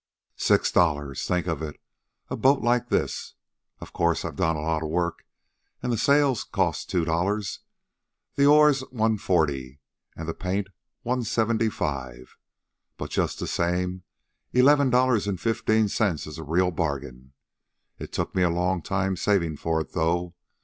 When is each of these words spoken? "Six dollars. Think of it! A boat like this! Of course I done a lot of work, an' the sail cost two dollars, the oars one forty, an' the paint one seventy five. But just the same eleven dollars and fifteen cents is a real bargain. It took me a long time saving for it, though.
"Six 0.37 0.71
dollars. 0.71 1.27
Think 1.27 1.45
of 1.45 1.61
it! 1.61 1.79
A 2.29 2.35
boat 2.35 2.63
like 2.63 2.89
this! 2.89 3.35
Of 3.79 3.93
course 3.93 4.25
I 4.25 4.31
done 4.31 4.55
a 4.55 4.61
lot 4.61 4.81
of 4.81 4.89
work, 4.89 5.27
an' 5.83 5.91
the 5.91 5.97
sail 5.99 6.35
cost 6.51 6.89
two 6.89 7.05
dollars, 7.05 7.59
the 8.33 8.47
oars 8.47 8.81
one 8.89 9.19
forty, 9.19 9.79
an' 10.17 10.25
the 10.25 10.33
paint 10.33 10.69
one 11.03 11.21
seventy 11.23 11.69
five. 11.69 12.35
But 12.97 13.11
just 13.11 13.37
the 13.39 13.45
same 13.45 14.01
eleven 14.53 14.89
dollars 14.89 15.27
and 15.27 15.39
fifteen 15.39 15.87
cents 15.87 16.25
is 16.25 16.39
a 16.39 16.43
real 16.43 16.71
bargain. 16.71 17.33
It 17.99 18.11
took 18.11 18.33
me 18.33 18.41
a 18.41 18.49
long 18.49 18.81
time 18.81 19.15
saving 19.15 19.57
for 19.57 19.81
it, 19.81 19.91
though. 19.93 20.33